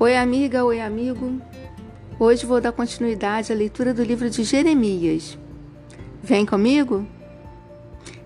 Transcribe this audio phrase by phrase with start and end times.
[0.00, 1.42] Oi, amiga, oi, amigo.
[2.20, 5.36] Hoje vou dar continuidade à leitura do livro de Jeremias.
[6.22, 7.04] Vem comigo?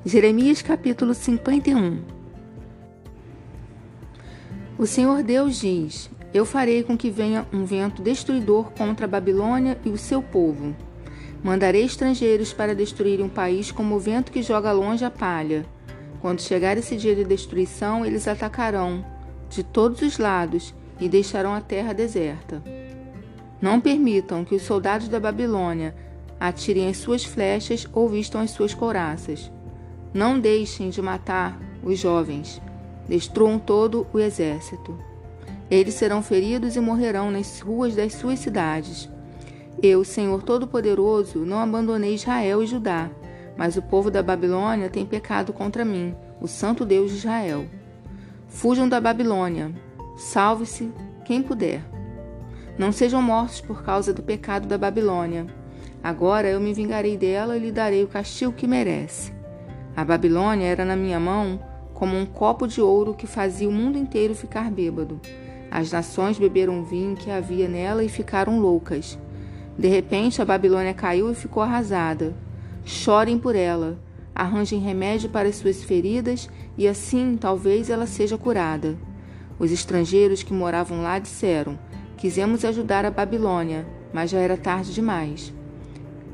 [0.04, 2.02] Jeremias capítulo 51
[4.76, 9.78] O Senhor Deus diz: Eu farei com que venha um vento destruidor contra a Babilônia
[9.82, 10.76] e o seu povo.
[11.42, 15.64] Mandarei estrangeiros para destruir um país como o vento que joga longe a palha.
[16.20, 19.02] Quando chegar esse dia de destruição, eles atacarão
[19.48, 22.62] de todos os lados e deixarão a terra deserta.
[23.60, 25.94] Não permitam que os soldados da Babilônia
[26.38, 29.50] atirem as suas flechas ou vistam as suas couraças.
[30.14, 32.62] Não deixem de matar os jovens.
[33.08, 34.96] Destruam todo o exército.
[35.68, 39.08] Eles serão feridos e morrerão nas ruas das suas cidades.
[39.82, 43.10] Eu, Senhor Todo-Poderoso, não abandonei Israel e Judá,
[43.56, 47.66] mas o povo da Babilônia tem pecado contra mim, o Santo Deus de Israel.
[48.48, 49.72] Fujam da Babilônia,
[50.16, 50.92] Salve-se
[51.24, 51.82] quem puder.
[52.78, 55.46] Não sejam mortos por causa do pecado da Babilônia.
[56.02, 59.32] Agora eu me vingarei dela e lhe darei o castigo que merece.
[59.96, 61.60] A Babilônia era na minha mão
[61.94, 65.20] como um copo de ouro que fazia o mundo inteiro ficar bêbado.
[65.70, 69.18] As nações beberam vinho que havia nela e ficaram loucas.
[69.78, 72.34] De repente a Babilônia caiu e ficou arrasada.
[72.84, 73.98] Chorem por ela,
[74.34, 78.96] arranjem remédio para as suas feridas e assim talvez ela seja curada.
[79.58, 81.78] Os estrangeiros que moravam lá disseram:
[82.16, 85.52] Quisemos ajudar a Babilônia, mas já era tarde demais.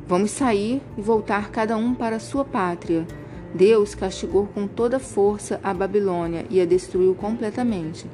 [0.06, 3.06] Vamos sair e voltar cada um para a sua pátria.
[3.54, 8.06] Deus castigou com toda força a Babilônia e a destruiu completamente.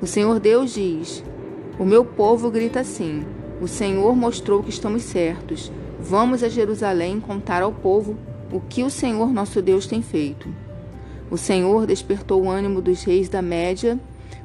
[0.00, 1.24] O Senhor Deus diz:
[1.78, 3.24] O meu povo grita assim:
[3.60, 5.70] O Senhor mostrou que estamos certos.
[6.00, 8.16] Vamos a Jerusalém contar ao povo
[8.52, 10.48] o que o Senhor nosso Deus tem feito.
[11.30, 13.98] O Senhor despertou o ânimo dos reis da Média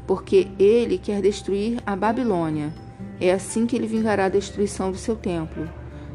[0.08, 2.73] porque ele quer destruir a Babilônia.
[3.19, 5.69] É assim que ele vingará a destruição do seu templo.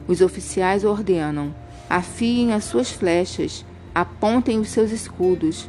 [0.08, 1.54] Os oficiais ordenam:
[1.88, 3.64] afiem as suas flechas,
[3.94, 5.68] apontem os seus escudos.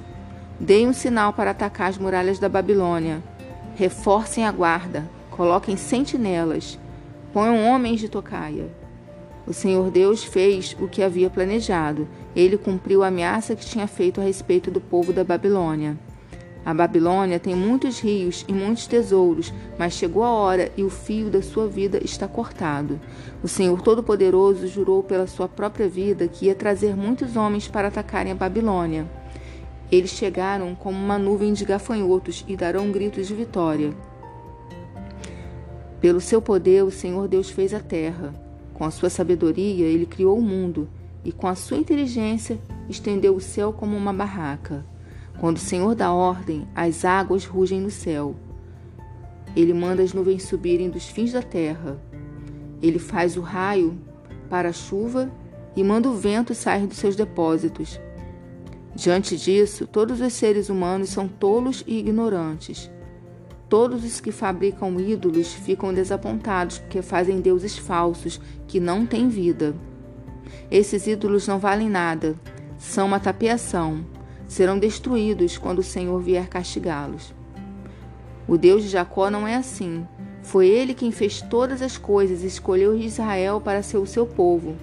[0.60, 3.22] Deem um sinal para atacar as muralhas da Babilônia.
[3.76, 6.80] Reforcem a guarda, coloquem sentinelas,
[7.34, 8.72] ponham homens de tocaia.
[9.46, 12.08] O Senhor Deus fez o que havia planejado.
[12.34, 15.98] Ele cumpriu a ameaça que tinha feito a respeito do povo da Babilônia.
[16.66, 21.30] A Babilônia tem muitos rios e muitos tesouros, mas chegou a hora e o fio
[21.30, 23.00] da sua vida está cortado.
[23.44, 28.32] O Senhor Todo-Poderoso jurou pela sua própria vida que ia trazer muitos homens para atacarem
[28.32, 29.06] a Babilônia.
[29.92, 33.94] Eles chegaram como uma nuvem de gafanhotos e darão gritos de vitória.
[36.00, 38.34] Pelo seu poder, o Senhor Deus fez a terra.
[38.74, 40.90] Com a sua sabedoria, ele criou o mundo,
[41.24, 42.58] e com a sua inteligência,
[42.90, 44.86] estendeu o céu como uma barraca.
[45.44, 48.34] Quando o Senhor dá ordem, as águas rugem no céu.
[49.54, 52.00] Ele manda as nuvens subirem dos fins da terra.
[52.82, 54.00] Ele faz o raio
[54.50, 55.30] para a chuva
[55.76, 58.00] e manda o vento sair dos seus depósitos.
[58.96, 62.90] Diante disso, todos os seres humanos são tolos e ignorantes.
[63.68, 69.76] Todos os que fabricam ídolos ficam desapontados porque fazem deuses falsos que não têm vida.
[70.72, 72.34] Esses ídolos não valem nada,
[72.78, 74.06] são uma tapeação
[74.54, 77.34] serão destruídos quando o Senhor vier castigá-los.
[78.48, 80.06] O Deus de Jacó não é assim.
[80.44, 84.76] Foi ele quem fez todas as coisas e escolheu Israel para ser o seu povo.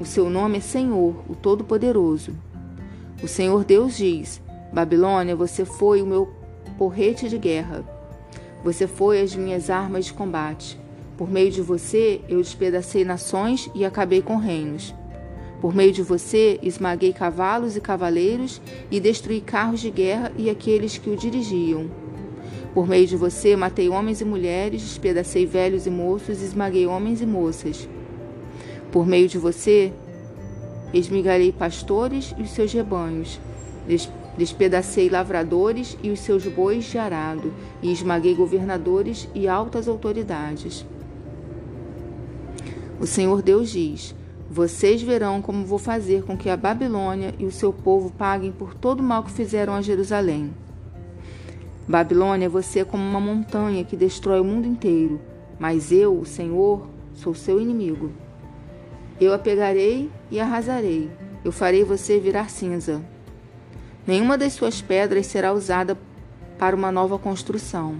[0.00, 2.34] O seu nome é Senhor, o Todo-Poderoso.
[3.22, 4.42] O Senhor Deus diz:
[4.72, 6.34] Babilônia, você foi o meu
[6.76, 7.84] porrete de guerra.
[8.64, 10.76] Você foi as minhas armas de combate.
[11.16, 14.92] Por meio de você, eu despedacei nações e acabei com reinos.
[15.64, 18.60] Por meio de você, esmaguei cavalos e cavaleiros
[18.90, 21.90] e destruí carros de guerra e aqueles que o dirigiam.
[22.74, 27.26] Por meio de você, matei homens e mulheres, despedacei velhos e moços esmaguei homens e
[27.26, 27.88] moças.
[28.92, 29.90] Por meio de você,
[30.92, 33.40] esmigalhei pastores e os seus rebanhos.
[34.36, 37.50] Despedacei lavradores e os seus bois de arado,
[37.82, 40.84] e esmaguei governadores e altas autoridades.
[43.00, 44.14] O Senhor Deus diz:
[44.50, 48.74] vocês verão como vou fazer com que a Babilônia e o seu povo paguem por
[48.74, 50.52] todo o mal que fizeram a Jerusalém.
[51.88, 55.20] Babilônia, você é como uma montanha que destrói o mundo inteiro,
[55.58, 58.10] mas eu, o Senhor, sou seu inimigo.
[59.20, 61.10] Eu a pegarei e arrasarei.
[61.44, 63.02] Eu farei você virar cinza.
[64.06, 65.96] Nenhuma das suas pedras será usada
[66.58, 67.96] para uma nova construção.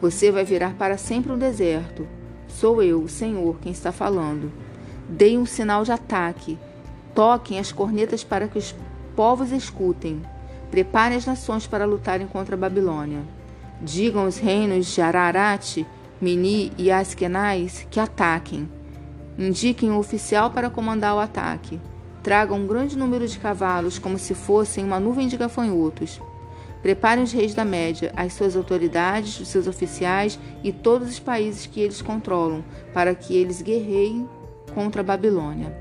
[0.00, 2.06] Você vai virar para sempre um deserto.
[2.48, 4.52] Sou eu, o Senhor, quem está falando.
[5.08, 6.58] Deem um sinal de ataque.
[7.14, 8.74] Toquem as cornetas para que os
[9.14, 10.22] povos escutem.
[10.70, 13.22] Preparem as nações para lutarem contra a Babilônia.
[13.80, 15.84] Digam aos reinos de Ararat
[16.20, 18.70] Mini e Askenaz que ataquem.
[19.36, 21.80] Indiquem um oficial para comandar o ataque.
[22.22, 26.20] Tragam um grande número de cavalos como se fossem uma nuvem de gafanhotos.
[26.80, 31.66] Preparem os reis da Média, as suas autoridades, os seus oficiais e todos os países
[31.66, 32.64] que eles controlam,
[32.94, 34.28] para que eles guerreiem
[34.74, 35.74] contra a Babilônia.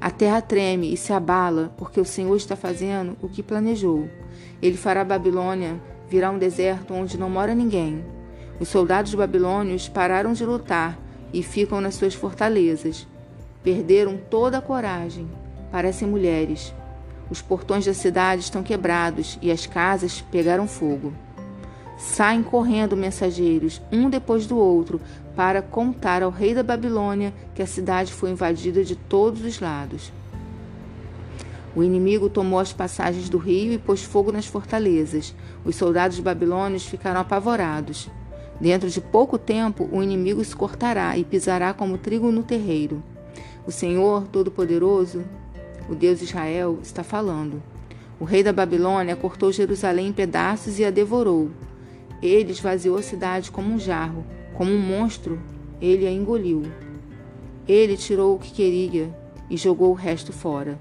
[0.00, 4.08] A terra treme e se abala, porque o Senhor está fazendo o que planejou.
[4.62, 8.04] Ele fará Babilônia virar um deserto onde não mora ninguém.
[8.58, 10.98] Os soldados babilônios pararam de lutar
[11.32, 13.06] e ficam nas suas fortalezas.
[13.62, 15.30] Perderam toda a coragem.
[15.70, 16.74] Parecem mulheres.
[17.30, 21.12] Os portões da cidade estão quebrados e as casas pegaram fogo.
[22.00, 24.98] Saem correndo mensageiros, um depois do outro,
[25.36, 30.10] para contar ao rei da Babilônia que a cidade foi invadida de todos os lados.
[31.76, 35.34] O inimigo tomou as passagens do rio e pôs fogo nas fortalezas.
[35.62, 38.08] Os soldados babilônios ficaram apavorados.
[38.58, 43.02] Dentro de pouco tempo, o inimigo se cortará e pisará como trigo no terreiro.
[43.66, 45.22] O Senhor Todo-Poderoso,
[45.86, 47.62] o Deus de Israel, está falando.
[48.18, 51.50] O rei da Babilônia cortou Jerusalém em pedaços e a devorou.
[52.22, 54.24] Ele esvaziou a cidade como um jarro,
[54.54, 55.40] como um monstro,
[55.80, 56.62] ele a engoliu.
[57.66, 59.14] Ele tirou o que queria
[59.48, 60.78] e jogou o resto fora.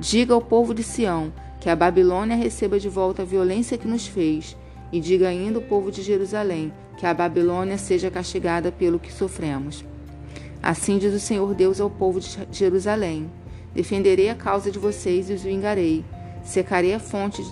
[0.00, 4.06] Diga ao povo de Sião que a Babilônia receba de volta a violência que nos
[4.06, 4.56] fez,
[4.92, 9.84] e diga ainda ao povo de Jerusalém que a Babilônia seja castigada pelo que sofremos.
[10.62, 13.30] Assim diz o Senhor Deus ao povo de Jerusalém:
[13.74, 16.04] Defenderei a causa de vocês e os vingarei.
[16.42, 17.42] Secarei a fonte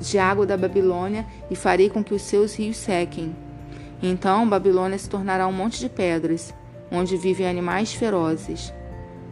[0.00, 3.36] de água da Babilônia e farei com que os seus rios sequem.
[4.02, 6.52] Então Babilônia se tornará um monte de pedras,
[6.90, 8.72] onde vivem animais ferozes.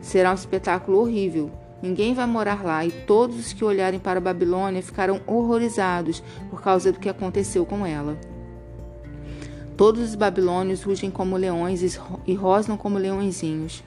[0.01, 1.51] Será um espetáculo horrível.
[1.83, 6.93] Ninguém vai morar lá e todos os que olharem para Babilônia ficarão horrorizados por causa
[6.93, 8.19] do que aconteceu com ela.
[9.79, 13.83] Todos os babilônios rugem como leões e rosnam como leõezinhos.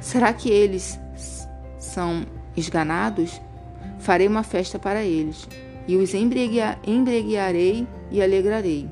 [0.00, 0.98] Será que eles
[1.78, 3.40] são esganados?
[4.06, 5.48] Farei uma festa para eles,
[5.88, 8.88] e os embriagarei e alegrarei.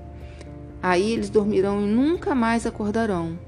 [0.82, 3.38] Aí eles dormirão e nunca mais acordarão.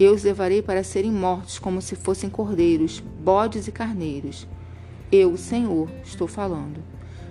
[0.00, 4.48] Eu os levarei para serem mortos como se fossem cordeiros, bodes e carneiros.
[5.12, 6.82] Eu, o Senhor, estou falando.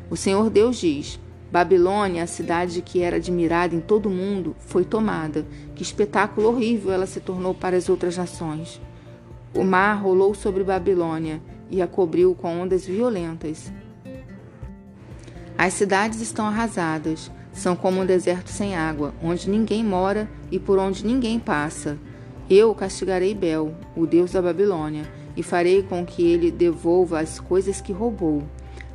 [0.10, 1.20] O Senhor Deus diz:
[1.52, 5.46] Babilônia, a cidade que era admirada em todo o mundo, foi tomada.
[5.76, 8.80] Que espetáculo horrível ela se tornou para as outras nações.
[9.54, 13.70] O mar rolou sobre Babilônia e a cobriu com ondas violentas.
[15.62, 20.80] As cidades estão arrasadas, são como um deserto sem água, onde ninguém mora e por
[20.80, 22.00] onde ninguém passa.
[22.50, 25.04] Eu castigarei Bel, o deus da Babilônia,
[25.38, 28.42] e farei com que ele devolva as coisas que roubou.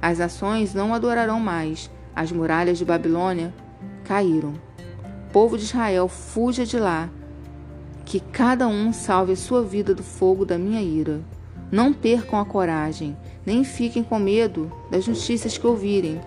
[0.02, 3.54] As nações não adorarão mais, as muralhas de Babilônia
[4.02, 4.54] caíram.
[5.32, 7.08] Povo de Israel, fuja de lá,
[8.04, 11.20] que cada um salve a sua vida do fogo da minha ira.
[11.70, 13.16] Não percam a coragem,
[13.46, 16.20] nem fiquem com medo das notícias que ouvirem.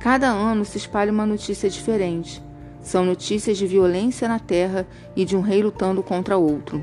[0.00, 2.42] Cada ano se espalha uma notícia diferente.
[2.80, 6.82] São notícias de violência na terra e de um rei lutando contra outro.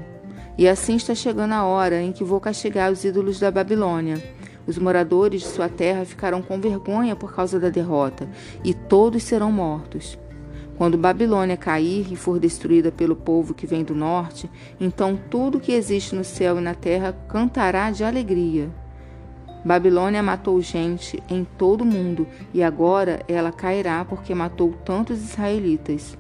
[0.58, 4.22] E assim está chegando a hora em que vou castigar os ídolos da Babilônia
[4.66, 8.28] os moradores de sua terra ficarão com vergonha por causa da derrota,
[8.64, 10.18] e todos serão mortos.
[10.78, 15.74] Quando Babilônia cair e for destruída pelo povo que vem do norte, então tudo que
[15.74, 18.70] existe no céu e na terra cantará de alegria.
[19.64, 26.18] Babilônia matou gente em todo o mundo, e agora ela cairá porque matou tantos israelitas.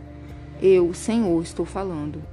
[0.62, 2.23] Eu, Senhor, estou falando.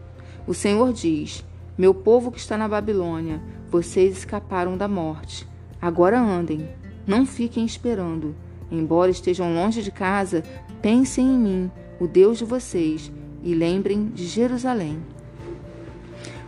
[0.47, 1.45] O Senhor diz:
[1.77, 3.41] Meu povo que está na Babilônia,
[3.71, 5.49] vocês escaparam da morte.
[5.83, 6.69] Agora andem,
[7.07, 8.35] não fiquem esperando.
[8.71, 10.45] Embora estejam longe de casa,
[10.81, 13.11] pensem em mim, o Deus de vocês,
[13.43, 15.01] e lembrem de Jerusalém.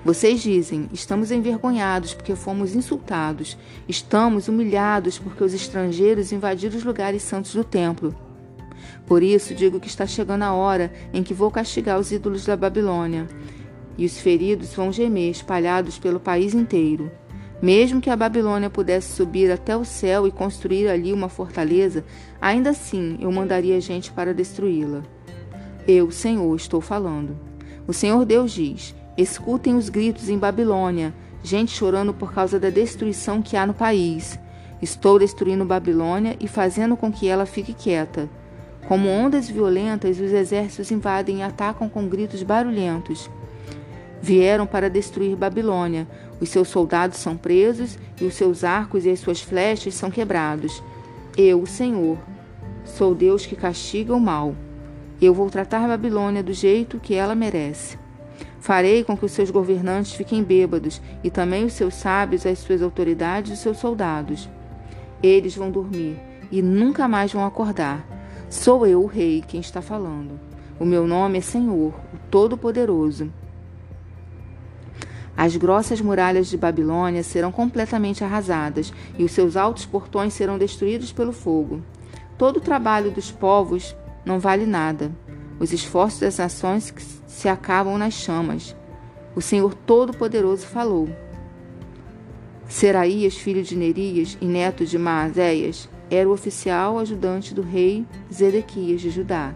[0.04, 3.56] Vocês dizem: estamos envergonhados porque fomos insultados,
[3.88, 8.14] estamos humilhados porque os estrangeiros invadiram os lugares santos do templo.
[9.06, 12.56] Por isso digo que está chegando a hora em que vou castigar os ídolos da
[12.56, 13.28] Babilônia,
[13.96, 17.10] e os feridos vão gemer espalhados pelo país inteiro.
[17.60, 22.04] Mesmo que a Babilônia pudesse subir até o céu e construir ali uma fortaleza,
[22.40, 25.04] ainda assim eu mandaria gente para destruí-la.
[25.86, 27.38] Eu, Senhor, estou falando.
[27.86, 33.42] O Senhor Deus diz: Escutem os gritos em Babilônia, gente chorando por causa da destruição
[33.42, 34.38] que há no país.
[34.80, 38.28] Estou destruindo Babilônia e fazendo com que ela fique quieta.
[38.88, 43.30] Como ondas violentas, os exércitos invadem e atacam com gritos barulhentos.
[44.20, 46.08] Vieram para destruir Babilônia.
[46.40, 50.82] Os seus soldados são presos e os seus arcos e as suas flechas são quebrados.
[51.36, 52.18] Eu, o Senhor,
[52.84, 54.54] sou Deus que castiga o mal.
[55.20, 58.01] Eu vou tratar Babilônia do jeito que ela merece.
[58.62, 62.80] Farei com que os seus governantes fiquem bêbados, e também os seus sábios, as suas
[62.80, 64.48] autoridades e os seus soldados.
[65.20, 66.16] Eles vão dormir
[66.48, 68.06] e nunca mais vão acordar.
[68.48, 70.38] Sou eu, o rei, quem está falando.
[70.78, 73.32] O meu nome é Senhor, o Todo-Poderoso.
[75.36, 81.10] As grossas muralhas de Babilônia serão completamente arrasadas e os seus altos portões serão destruídos
[81.10, 81.82] pelo fogo.
[82.38, 85.10] Todo o trabalho dos povos não vale nada.
[85.62, 86.92] Os esforços das nações
[87.24, 88.74] se acabam nas chamas.
[89.32, 91.08] O Senhor Todo-Poderoso falou.
[92.66, 98.04] Seraías, filho de Nerias e neto de Maazéias, era o oficial ajudante do rei
[98.34, 99.54] Zedequias de Judá.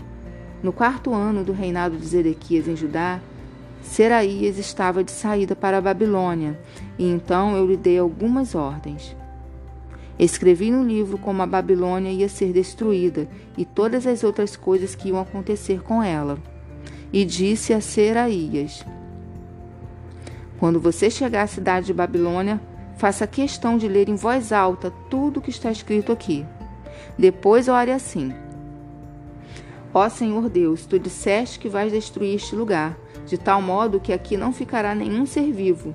[0.62, 3.20] No quarto ano do reinado de Zedequias em Judá,
[3.82, 6.56] Seraías estava de saída para a Babilônia,
[6.96, 9.16] e então eu lhe dei algumas ordens.
[10.18, 15.08] Escrevi no livro como a Babilônia ia ser destruída e todas as outras coisas que
[15.08, 16.38] iam acontecer com ela.
[17.12, 18.85] E disse a Seraías:
[20.58, 22.61] Quando você chegar à cidade de Babilônia,
[22.96, 26.46] faça questão de ler em voz alta tudo o que está escrito aqui.
[27.18, 28.32] Depois ore assim:
[29.92, 34.35] Ó Senhor Deus, tu disseste que vais destruir este lugar, de tal modo que aqui
[34.38, 35.94] não ficará nenhum ser vivo,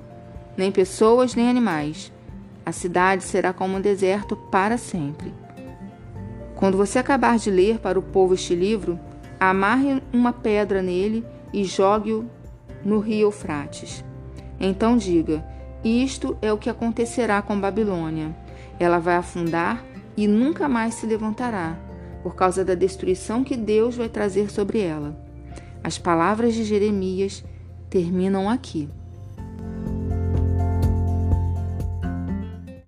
[0.56, 2.12] nem pessoas nem animais
[2.64, 5.32] a cidade será como um deserto para sempre.
[6.56, 8.98] Quando você acabar de ler para o povo este livro,
[9.38, 12.24] amarre uma pedra nele e jogue-o
[12.84, 14.04] no rio Eufrates.
[14.60, 15.44] Então diga:
[15.82, 18.34] Isto é o que acontecerá com Babilônia.
[18.78, 19.84] Ela vai afundar
[20.16, 21.76] e nunca mais se levantará,
[22.22, 25.16] por causa da destruição que Deus vai trazer sobre ela.
[25.82, 27.44] As palavras de Jeremias
[27.90, 28.88] terminam aqui.